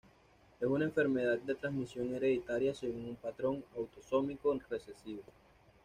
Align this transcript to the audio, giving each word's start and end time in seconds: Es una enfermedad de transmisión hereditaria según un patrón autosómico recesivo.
Es 0.59 0.65
una 0.67 0.85
enfermedad 0.85 1.37
de 1.37 1.53
transmisión 1.53 2.11
hereditaria 2.15 2.73
según 2.73 3.05
un 3.05 3.15
patrón 3.17 3.63
autosómico 3.77 4.57
recesivo. 4.67 5.21